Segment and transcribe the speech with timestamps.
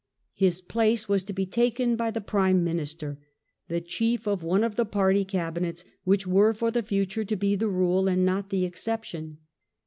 [0.33, 3.19] His place was to be taken by the prime minister,
[3.67, 7.55] the chief of one of the party cabinets which were for the future to be
[7.55, 9.37] the rule and not the exception.